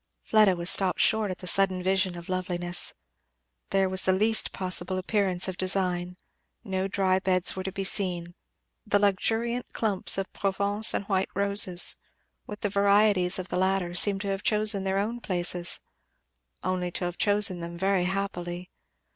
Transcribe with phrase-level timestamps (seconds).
[0.23, 2.95] Fleda was stopped short at the sudden vision of loveliness.
[3.69, 6.17] There was the least possible appearance of design;
[6.63, 8.33] no dry beds were to be seen;
[8.83, 11.97] the luxuriant clumps of Provence and white roses,
[12.47, 15.79] with the varieties of the latter, seemed to have chosen their own places;
[16.63, 18.71] only to have chosen them very happily.